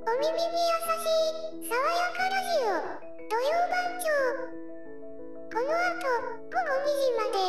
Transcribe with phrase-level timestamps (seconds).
[0.00, 1.84] お耳に優しい、爽や
[2.16, 2.80] かラジオ、
[3.28, 4.08] 土曜番長。
[5.52, 6.08] この後、
[6.48, 7.44] 午後2時まで、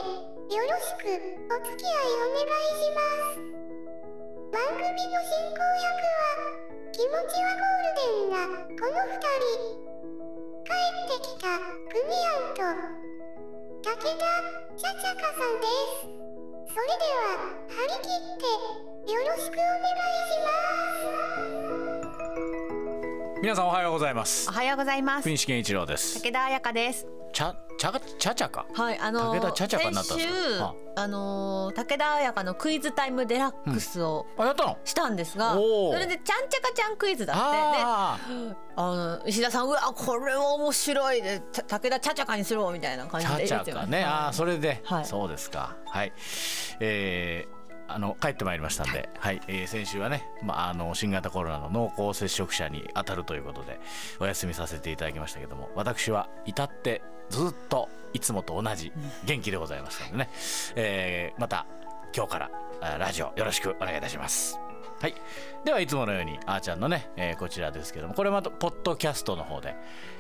[0.52, 1.08] よろしく、
[1.48, 3.40] お付き合いお願いします。
[4.52, 6.60] 番組の進行役は、
[6.92, 9.88] 気持ちはゴールデンな、この二人。
[10.68, 11.56] 帰ってきた、
[11.88, 12.68] クミアンと、
[13.82, 14.28] 武田、
[14.76, 16.12] チャチャカさんです。
[16.68, 21.71] それでは、張り切って、よろしくお願いします。
[23.42, 24.48] 皆さんおはようございます。
[24.52, 25.24] おはようございます。
[25.24, 26.22] 国士健一郎です。
[26.22, 27.08] 武田彩香です。
[27.34, 28.68] ちゃちゃちゃちゃか？
[28.72, 30.36] はいあのー、武田ちゃちゃかになったんですか？
[30.36, 31.08] 先週はあ。
[31.08, 34.78] のー武田彩香のクイズタイムデラックスをあやったの？
[34.86, 44.04] したんですが、それでちゃんちゃかちゃんクイズだってあであの石田さんうわこれは面白いでた武田ちゃちゃかにするみたいな感あちゃじでちゃかね。
[44.04, 45.06] あーそれで、はい。
[45.06, 45.78] そうですか。
[45.88, 46.14] はい。
[46.80, 47.61] えー
[47.96, 53.80] あの帰ってまいりましたんで、はいえー先週はね、まあ、あの新型コロナの濃厚接触者に当たるということで
[54.20, 58.92] お休みさせていただきましたけども私は至ってずっといつもと同じ
[59.26, 60.30] 元気でございますのでね、
[60.76, 61.66] えーまた
[62.16, 64.60] 今日からあラジオよろしくお願いいたします。
[65.02, 65.16] はい、
[65.66, 69.76] ではいつものようにあーちゃんのね、えーこちらですけどもこれまたポッドキャストの方で、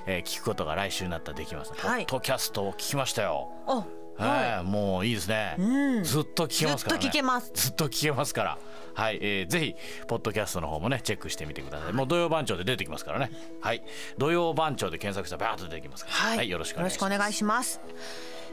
[0.08, 3.50] えー聞くことが来週になったらできます、はいポッドキャストを聞きましたよ。
[3.68, 6.04] おはい、もういいですね、うん。
[6.04, 7.02] ずっと聞けますからね。
[7.02, 7.52] ずっと聞けます。
[7.54, 8.58] ずっと聞けますから。
[8.94, 9.76] はい、えーぜひ
[10.08, 11.94] ポッドキャストの方もねチェックしてみてください。
[11.94, 13.32] もう土曜番長で出てきますからね。
[13.62, 13.84] はい。
[14.18, 16.38] 土曜番長で検索したらバーッと出てきますから。
[16.38, 17.04] はい、よろしくお願いします。
[17.04, 17.82] よろしくお願いします。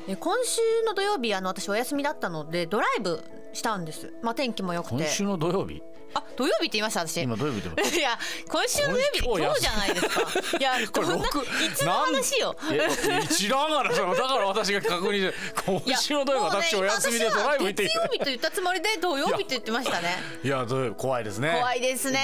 [0.09, 4.15] え今週の土曜日あの私お休みだったのでドライブしたんです。
[4.23, 4.95] まあ天気も良くて。
[4.95, 5.83] 今週の土曜日？
[6.15, 7.23] あ土曜日って言いました私。
[7.23, 10.59] 今土曜日でも いや今週の土曜日今日じゃないですか。
[10.59, 12.57] いやこんな六いつの話よ。
[12.73, 14.03] え知らんがだか
[14.39, 20.17] ら私が確認して今週の土曜日私お休みでドライブ行って月曜日と言ったつもりで土曜日って言ってましたね。
[20.43, 21.55] いや土曜日怖いですね。
[21.59, 22.21] 怖いですね。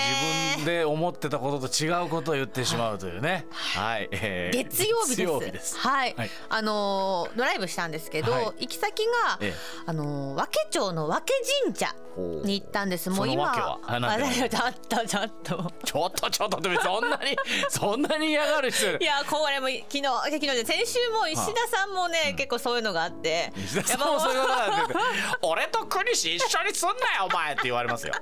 [0.57, 3.47] 自分で思ってたことと違うことを言ってしまうというね。
[3.51, 5.05] はい、えー月曜
[5.41, 5.77] 日です。
[5.79, 6.31] はい、はい。
[6.49, 8.45] あのードライブしたんですけど、はい。
[8.61, 9.55] 行き先が、ええ。
[9.87, 11.33] あのー和気町の和気
[11.65, 13.11] 神社に行ったんです。
[13.11, 15.73] もう今ちょっとちょっと。
[15.85, 17.37] ちょっとちょっとでもそんなに
[17.69, 18.97] そんなに嫌がる人。
[18.99, 23.53] いやこれも昨日昨日で先週も石田さんもね、結構そういうのがあって。
[23.57, 24.95] 石田さんもそういうことなんで
[25.43, 26.99] 俺と国士一緒にすんなよ
[27.31, 28.15] お前って言われますよ。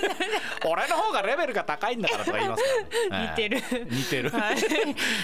[0.64, 2.70] 俺の方がレベルが高いんだからとか言いますか
[3.10, 3.58] ら、ね、 似てる。
[3.58, 4.56] ええ似てる、はい。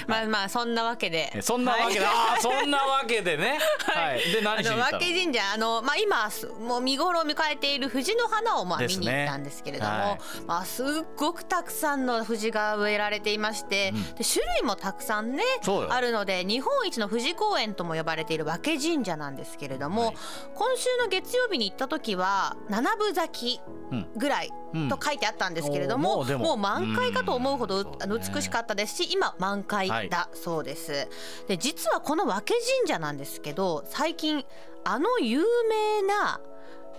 [0.07, 1.31] まあまあそんなわけで。
[1.35, 2.09] えそんなわけで、はい。
[2.09, 3.59] ああそんなわけでね。
[3.81, 4.99] はい、で何しに行ったの？
[4.99, 10.19] 神社あの、まあ、今すもう見頃を迎えている藤の花をまあ見に行ったんですけれども、はい。
[10.47, 10.87] まあ、すっ
[11.17, 15.43] ごくたくさんの藤が植えられていまして、で種類もたくさんね
[15.89, 20.17] あるので日本一の藤公園とも呼ばれている和気神社なんですけれども、はい。
[20.55, 23.61] 今週の月曜日に行った時は七分咲き
[23.91, 24.89] うんぐらいうん。
[24.89, 26.55] と書いてあったんですけれども,、おーも。
[26.55, 28.21] う満開かと思うほどうん。
[28.21, 31.09] 美しかったですし今満開だそうです。
[31.49, 34.45] で実はこの和気神社なんですけど最近
[34.85, 36.41] あの有名な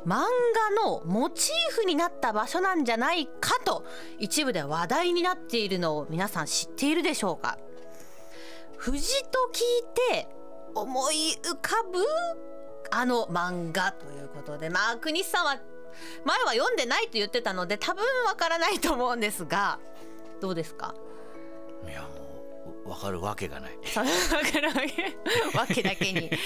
[0.05, 0.25] 漫
[0.75, 3.85] 画のモチーフになった場所なんじゃないかと
[4.17, 7.57] 一部で話題になっているのを皆さん知っているでしょうか。
[8.77, 10.27] 藤と聞いて
[10.73, 11.99] 思い浮かぶ
[12.91, 14.69] あの漫画ということで。
[14.69, 15.59] まあ国西さんは
[16.23, 19.79] 前は読んでないと言ってたので多分わからないと思うんですが
[20.39, 20.95] どうですか？
[21.85, 22.07] いやも
[22.85, 23.77] う分かるわけがない。
[23.83, 24.15] そのわ
[24.45, 24.61] け
[25.57, 26.39] わけだけに、はい、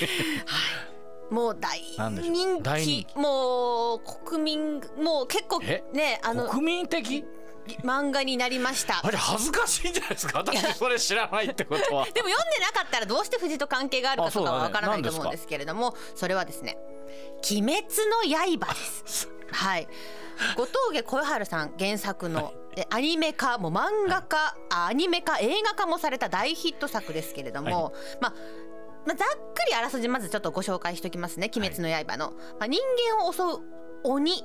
[1.31, 5.83] もう大人気もう国民もう結構え？
[5.93, 7.25] ねあの国民的？
[7.81, 8.99] 漫画になりました。
[9.01, 10.39] あれ恥ずかしいんじゃないですか？
[10.39, 12.05] 私それ知らないってことは。
[12.11, 16.77] でも読んでなかったらどうして藤と関係があるかとかはわからないと思うんですけれどもそれはですね
[17.49, 17.83] 「鬼滅
[18.27, 19.29] の刃」です。
[19.51, 19.87] はい。
[20.57, 28.33] 後藤家小春さん原作の、でアニメ化もう漫画化、あアニメ化映画化もされた大ヒット作ですけれども、まあ
[29.05, 32.79] まあ、ざっくりあらすじまずちょっとご紹介しておきますね「鬼滅の刃の」まあ、人
[33.17, 33.61] 間を襲う
[34.03, 34.43] 鬼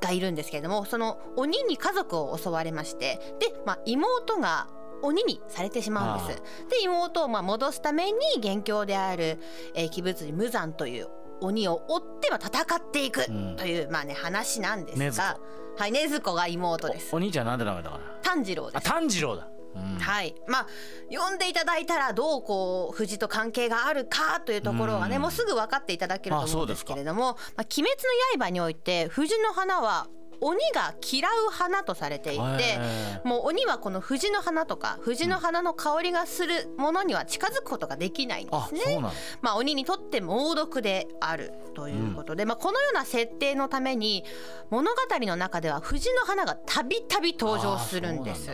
[0.00, 4.68] がいるんですけれどもその鬼に家族を襲われましてで、まあ、妹が
[5.02, 6.42] 鬼にされてしまうんです。
[6.70, 9.38] で妹をまあ戻すために元凶である、
[9.74, 11.08] えー、鬼物寺無惨という
[11.40, 13.56] 鬼を追っては戦っていくうん。
[13.56, 17.10] という、まあね話なんですが、はい禰豆子が妹です。
[17.12, 17.16] お。
[17.16, 18.04] お兄ちゃんなんで名前だかな。
[18.22, 18.88] 炭治郎であす。
[18.88, 19.98] 炭治郎だ、うん。
[19.98, 20.66] はい、まあ
[21.12, 25.22] 読んでいただいたらどうこう藤と関係があるかというところがねうん。
[25.22, 28.02] もうすぐ分かっていただけるとあ思うんですけれども「まあ、鬼滅
[28.38, 30.06] の刃」において藤の花は
[30.40, 32.78] 鬼が嫌う花とされていて
[33.24, 39.00] もう鬼はこの藤の花とか藤の花の香りがするものには近づくことができないんであすね。
[39.40, 44.24] まあ、鬼にとって猛毒であるということで、まあ、このような設定のために
[44.70, 44.96] 物語
[45.26, 48.50] の中では藤の花がたびたび登場するんです。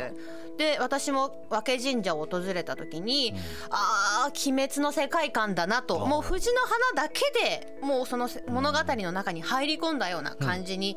[0.59, 3.35] で私も和気神社を訪れた時に、
[3.71, 6.07] あー鬼滅の世界観だなと。
[6.07, 6.61] もう藤の
[6.95, 10.97] 花だけでもうそのせ物語の中に入り込んだような感じに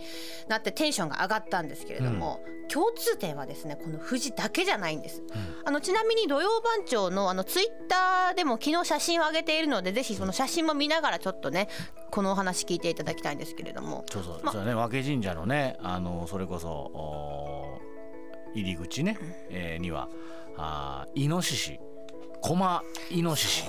[0.50, 5.24] なってテンションが上がったんですけれども、共通点はですねこの藤だけじゃないんです。
[5.64, 11.70] あのちなみに土曜番長のあのツイッターでも昨日写真を上げているのでぜひその写真も見ながらちょっとね
[12.12, 14.06] このお話聞いていただきたいんですけれども。
[14.12, 17.80] そうそう、まそうだね和気神社のねあのそれこそお
[18.54, 19.18] 入り口ね、
[19.50, 20.10] えーには
[20.58, 21.80] あーイノシシ
[22.42, 23.64] 駒イノシシ。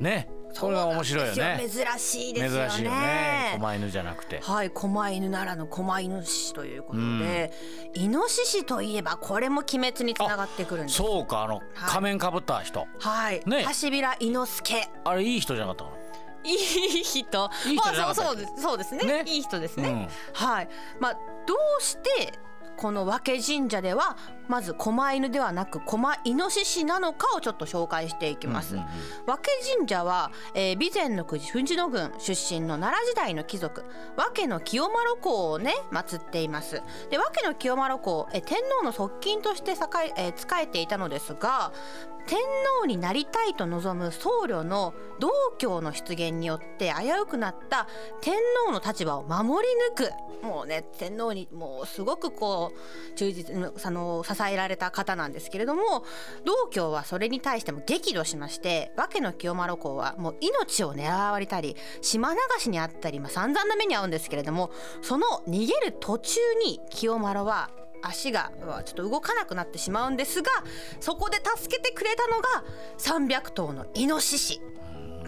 [0.00, 0.28] ね
[0.60, 1.68] これは面白いよね。
[1.68, 2.68] 珍しいですよね。
[2.68, 3.52] 珍しいよね。
[3.56, 4.40] 狛犬じゃなくて。
[4.42, 7.52] はい狛犬ならぬ狛犬獅ということで、
[7.94, 10.98] イノシシといえばこれも鬼滅につながってくるんです。
[10.98, 11.42] そうか。
[11.42, 12.86] あの、仮面かぶった人。
[13.00, 13.62] はい、ね。
[13.62, 14.74] ハシビラ伊之助。
[15.04, 16.06] あれいい人じゃなかったか
[16.44, 17.50] いい人。
[17.66, 18.62] いい人じゃなかそうそうです。
[18.62, 19.04] そうですね。
[19.04, 19.24] ね。
[19.26, 20.08] いい人ですね、うん。
[20.32, 20.68] はい。
[21.00, 21.14] まあ
[21.46, 22.32] どうして
[22.76, 24.16] この和気神社では
[24.48, 28.86] まず狛犬ではなく狛イノシシなのかをちょっと紹介していきます、うんうん
[29.26, 33.84] 和気神社は、えー備前の国富士野郡出身の奈良時代の貴族。
[34.16, 36.82] 和気の清丸公をね祀っています。
[37.10, 39.74] で和気の清丸公、えー天皇の側近として栄
[40.16, 41.72] ええー仕えていたのですが
[42.26, 42.38] 天
[42.80, 47.86] 皇になりたいと望む僧侶の道教の出現によって危うくなった
[48.20, 48.34] 天
[48.66, 49.72] 皇の立場を守り
[50.04, 50.12] 抜く。
[50.44, 52.65] もうね天皇にもうすごくこう
[53.14, 56.04] 忠実のあの支えられた方なんですけれども
[56.44, 64.70] 道教はそれに対しても激怒しまして和気の清丸公はもう命を狙われたり島流しにあったり、まあ、散々な目に遭うんですけれども
[65.02, 67.70] その逃げる途中に清丸は
[68.02, 68.52] 足が
[68.84, 70.50] ちょっと動かなくなってしまうんですが
[71.00, 72.64] そこで助けてくれたのが
[72.98, 74.60] 300頭のイノシシ。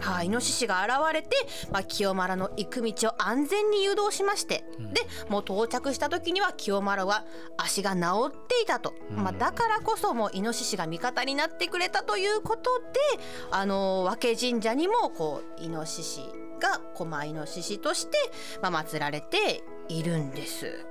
[0.01, 1.29] はい、イノシシが現れて、
[1.71, 7.25] まあ、清丸の行く道を安全に誘導しまして、でもう到着した時には清丸は
[7.57, 16.21] 足が治っていたと、まあ、だからこそもうイノシシが味方になってくれたということであの和気神社にもこうイノシシ
[16.59, 18.17] が狛イノシシとして、
[18.61, 20.85] まあ、祀られているんです。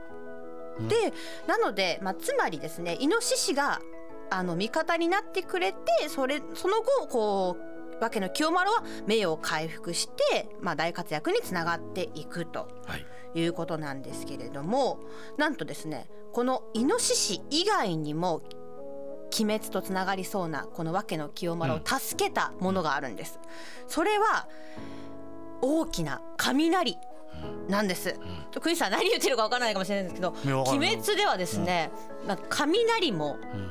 [0.89, 1.13] で
[1.47, 3.81] なので、まあ、つまりですねイノシシが
[4.31, 5.79] あの味方になってくれて
[6.09, 7.68] それその後こう
[8.01, 13.07] わけの清丸は名誉を回復して、まあ、大活躍につながっていくとはい。
[13.35, 15.01] いうことなんですけれども
[15.37, 18.41] なんとですねこのイノシシ以外にも
[19.39, 23.39] 鬼滅とつながりそうなこのわけの清丸を助けたものがあるんです。
[23.87, 24.49] それは
[25.61, 26.97] 大きな雷
[27.69, 28.19] なんです。
[28.61, 31.91] クリスさん何言ってるかわからないかもしれないんですけど鬼滅ではですね、
[32.27, 33.71] まあ雷もうん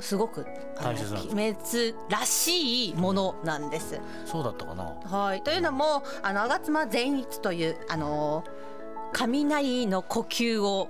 [0.00, 0.46] すごく
[0.80, 4.00] 大切鬼滅らしいものなんです。
[4.24, 4.84] そうだったかな。
[5.04, 8.44] はい、というのもあの吾妻善逸というあの
[9.12, 10.88] 雷の呼吸を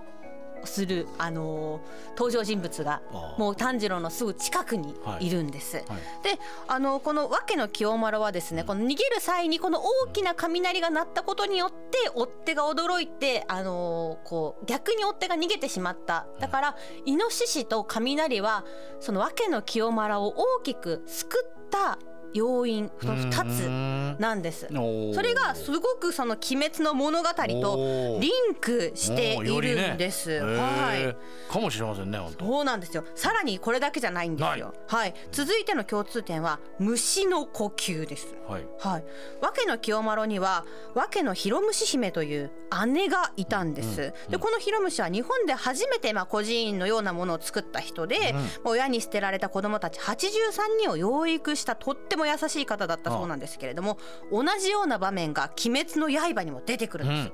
[0.65, 1.81] するあの
[2.17, 3.03] 登場人物が
[3.39, 5.29] もう炭治郎のすぐ近くにい。
[5.29, 5.77] るんです。
[5.77, 5.85] はい。
[6.23, 16.27] であのこの訳の清丸はですねこの逃げる際にこの大きな雷が鳴ったことによって追っ手が驚いてあのこう逆に追っ手が逃げてしまった。
[16.41, 18.65] だからイノシシと雷は
[19.01, 21.99] その訳の清丸を大きく救った
[22.35, 24.67] 要因その2つなんです。
[24.67, 30.41] つそれがすごくその鬼滅の物語とリンクしているんです。
[30.41, 31.17] はい。
[31.53, 33.05] かもしれませんねそうなんですよ。
[33.15, 34.75] さらにこれだけじゃないんですよ。
[34.87, 35.15] はい。
[35.33, 38.35] 続いての共通点は虫の呼吸です。
[38.47, 39.05] はいはい。
[39.41, 42.51] 訳の清丸には訳のヒロムシ姫という
[42.87, 44.13] 姉がいたんです。
[44.29, 53.99] でこのヒロムシは日本で初めてまあ孤児院のようなものを作った人で、親に捨てられた子供たち83人を養育したとっても優しい方だったそうなんですけれども、
[54.33, 57.19] 同じような場面が鬼滅の刃にも出てくるんです。
[57.27, 57.33] うん。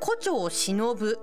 [0.00, 1.18] 胡蝶忍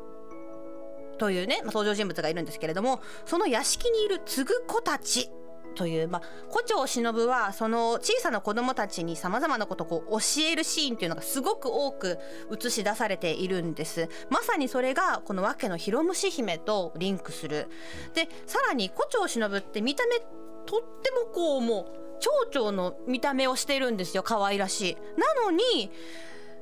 [1.18, 5.30] というね、まあ、登場人物がいるんですけれどもその屋敷にいる継ぐ子たち
[5.76, 12.20] という、まあ、胡蝶忍はその小さな子供たちにさまざまなことをこう教えるシーンっていうのがすごく多く
[12.52, 14.08] 映し出されているんです。
[14.30, 17.68] まさにそれがこの訳のヒロムシ姫とリンクする。
[18.14, 20.20] でさらに胡蝶忍って見た目
[20.66, 24.98] とってもこうもう蝶々の見た目をしてるんですよ可愛らしい。
[25.20, 25.92] なのに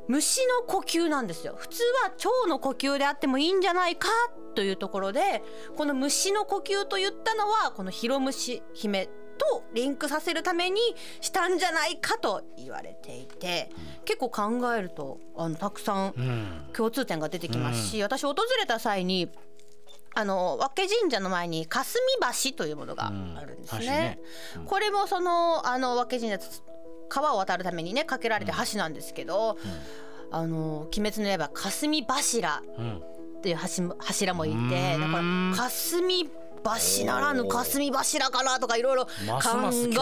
[0.08, 1.54] 虫の呼吸なんですよ。
[1.56, 4.10] 普通は蝶の呼吸であってもいいんじゃないか
[4.56, 5.44] というところで
[5.78, 9.06] この虫の呼吸と言ったのはこのヒロムシ姫
[9.38, 10.80] とリンクさせるために
[11.20, 13.70] したんじゃないかと言われていて、
[14.06, 16.70] 結構考えるとあのたくさんうん。
[16.74, 19.30] 共通点が出てきますし、私訪れた際に
[20.14, 22.02] あの和気神社の前に霞
[22.44, 23.10] 橋というものがあ
[23.46, 24.20] るんですね。
[24.56, 24.68] 橋ね。
[24.68, 26.40] これもそのあの和気神社
[27.10, 29.58] 川を渡るためにね架けられて橋なんですけど、
[30.32, 33.02] あの鬼滅の刃霞柱うん。
[33.42, 36.30] っていう柱柱もいてだからうん霞
[36.64, 39.12] 橋ならぬ霞柱かなとかいろいろ考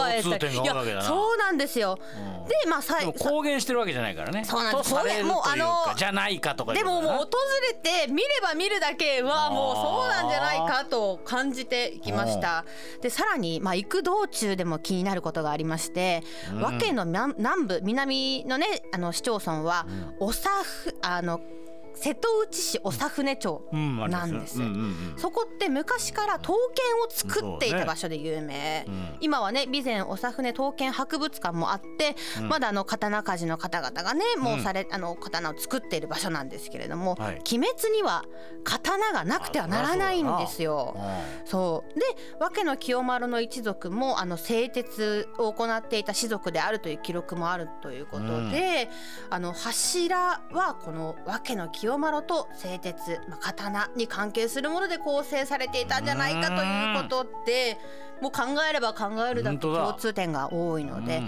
[0.08, 1.02] え通点が多いわけだな。
[1.02, 1.98] そうなんですよ。
[2.16, 2.48] うん。
[2.48, 4.44] でまあさいでも公言してるわけじゃないからね。
[4.44, 4.94] そうなんです。
[4.94, 7.28] 公言もうあのかじゃないかとかでももう訪
[7.68, 12.64] れて見れば見るだけはもうそうなんじゃないかと感じていきました。
[13.00, 16.80] でさらにまあ行く道中でも気になることがありましてうん。
[16.90, 19.86] の南南部南のねあの市町村は
[20.18, 20.30] 長
[20.64, 21.40] ふあの
[22.00, 24.58] 瀬戸内市長船町なんです。
[24.58, 25.14] うんうんうん。
[25.18, 32.48] そこって昔から刀剣を作っていた場所で有名、うん今はね備前長船刀剣博物館もあって、うん。
[32.48, 37.42] まだあの刀鍛冶の方々がねもううんされ、あの刀を作っている場所なんですけれども、はい。
[37.52, 38.24] 鬼滅には
[38.64, 40.96] 刀がなくてはならないんですよ。
[41.44, 42.04] そうで
[42.38, 48.88] 和気の清丸の一族もあの製鉄を行っていた士族であるという記録もあるということで、
[49.28, 57.76] あの柱はこの和気の清丸と製鉄、まあ、刀に関係するもので構成されていたんじゃないかということで
[58.20, 61.22] もう考えれば考えるだけ共通点が多いので。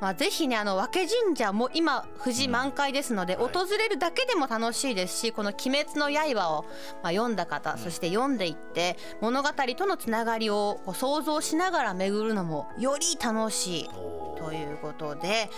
[0.00, 3.52] うんまあ、ぜひねあの和気神社も今富士満開ですので、はい。
[3.52, 6.64] 訪れるだけでも楽しいですしこの「鬼滅の刃を」
[7.02, 13.90] まあ、読んだ方、そして読んでいって物語とのつながりをこう想像しながら巡るのもより楽しい
[14.38, 15.50] ということで。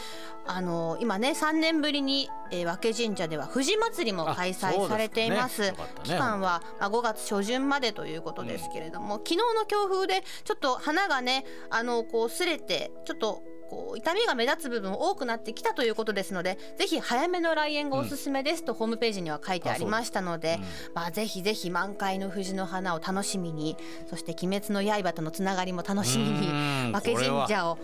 [0.46, 5.62] あの今ね3年ぶりに、えー、和気神社では富士祭りも開催されています。
[5.62, 5.74] ね。
[6.02, 13.42] 期間は、まあ、5月初旬までということですけれども、昨日の強風でちょっと花がねあのこう擦れてちょっと
[13.72, 20.58] こう痛みが目立つ部分多くなってきたということですのでぜひ早めの来園がおすすめですとホームページには書いてありましたので、
[20.92, 23.78] まあ、ぜひぜひ満開の藤の花を楽しみに
[24.10, 26.48] そして「鬼滅の刃」とのつながりも楽しみうに
[26.90, 27.78] ん和気神社を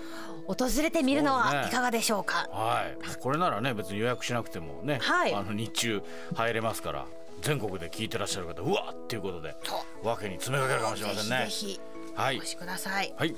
[0.46, 2.50] 訪れてみるのはいかがでしょうか？
[2.52, 5.34] はい、これならね別に予約しなくてもね、はい。
[5.34, 6.02] あの日中
[6.34, 7.06] 入れますから
[7.40, 9.54] 全国で聞いてらっしゃる方うわっっていうことで
[10.02, 11.44] わけに詰めかけるかもしれませんね。
[11.46, 11.80] ぜひぜひ
[12.14, 12.36] はい。
[12.36, 13.14] お越しください。
[13.16, 13.34] はい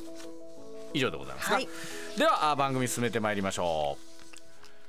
[0.92, 1.68] 以上でございますが、はい。
[2.16, 4.09] ではあ番組進めてまいりましょう